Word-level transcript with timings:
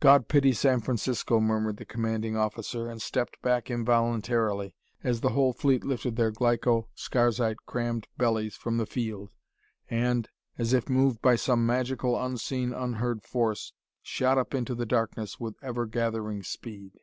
"God 0.00 0.26
pity 0.26 0.52
San 0.54 0.80
Francisco!" 0.80 1.38
murmured 1.38 1.76
the 1.76 1.84
Commanding 1.84 2.36
Officer, 2.36 2.90
and 2.90 3.00
stepped 3.00 3.40
back 3.42 3.70
involuntarily 3.70 4.74
as 5.04 5.20
the 5.20 5.28
whole 5.28 5.52
fleet 5.52 5.84
lifted 5.84 6.16
their 6.16 6.32
glyco 6.32 6.88
scarzite 6.96 7.64
crammed 7.64 8.08
bellies 8.18 8.56
from 8.56 8.76
the 8.76 8.86
field 8.86 9.30
and, 9.88 10.28
as 10.58 10.72
if 10.72 10.88
moved 10.88 11.22
by 11.22 11.36
some 11.36 11.64
magical, 11.64 12.20
unseen, 12.20 12.72
unheard 12.72 13.22
force, 13.22 13.72
shot 14.02 14.36
up 14.36 14.52
into 14.52 14.74
the 14.74 14.84
darkness 14.84 15.38
with 15.38 15.54
ever 15.62 15.86
gathering 15.86 16.42
speed. 16.42 16.98